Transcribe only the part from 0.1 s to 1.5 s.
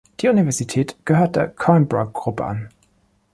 Die Universität gehört der